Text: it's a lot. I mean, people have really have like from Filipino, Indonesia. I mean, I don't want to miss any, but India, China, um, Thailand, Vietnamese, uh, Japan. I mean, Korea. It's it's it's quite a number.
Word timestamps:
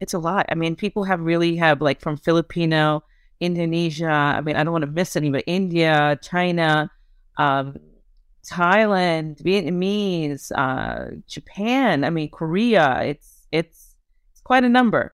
it's 0.00 0.14
a 0.14 0.18
lot. 0.18 0.46
I 0.48 0.54
mean, 0.54 0.76
people 0.76 1.04
have 1.04 1.20
really 1.20 1.56
have 1.56 1.80
like 1.80 2.00
from 2.00 2.16
Filipino, 2.16 3.02
Indonesia. 3.40 4.10
I 4.10 4.40
mean, 4.40 4.56
I 4.56 4.64
don't 4.64 4.72
want 4.72 4.84
to 4.84 4.90
miss 4.90 5.16
any, 5.16 5.30
but 5.30 5.44
India, 5.46 6.18
China, 6.22 6.90
um, 7.36 7.76
Thailand, 8.48 9.42
Vietnamese, 9.42 10.50
uh, 10.56 11.16
Japan. 11.26 12.04
I 12.04 12.10
mean, 12.10 12.30
Korea. 12.30 13.02
It's 13.02 13.46
it's 13.52 13.94
it's 14.32 14.40
quite 14.40 14.64
a 14.64 14.68
number. 14.68 15.14